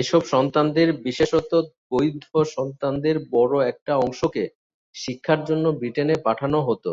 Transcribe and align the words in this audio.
এসব 0.00 0.22
সন্তানদের 0.32 0.88
বিশেষত 1.04 1.50
বৈধ 1.90 2.22
সন্তানদের 2.48 3.16
বড় 3.32 3.54
একটা 3.72 3.92
অংশকে 3.98 4.44
শিক্ষার 4.94 5.40
জন্য 5.48 5.64
ব্রিটেনে 5.78 6.16
পাঠানো 6.26 6.58
হতো। 6.68 6.90